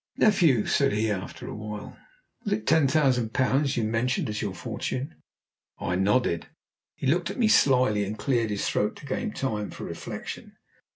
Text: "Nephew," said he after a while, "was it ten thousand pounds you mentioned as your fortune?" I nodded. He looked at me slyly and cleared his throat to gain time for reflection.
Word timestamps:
"Nephew," 0.17 0.65
said 0.65 0.93
he 0.93 1.11
after 1.11 1.47
a 1.47 1.53
while, 1.53 1.95
"was 2.43 2.53
it 2.53 2.65
ten 2.65 2.87
thousand 2.87 3.33
pounds 3.35 3.77
you 3.77 3.83
mentioned 3.83 4.29
as 4.29 4.41
your 4.41 4.55
fortune?" 4.55 5.21
I 5.79 5.93
nodded. 5.95 6.47
He 6.95 7.05
looked 7.05 7.29
at 7.29 7.37
me 7.37 7.47
slyly 7.47 8.03
and 8.03 8.17
cleared 8.17 8.49
his 8.49 8.67
throat 8.67 8.95
to 8.95 9.05
gain 9.05 9.31
time 9.31 9.69
for 9.69 9.83
reflection. 9.83 10.57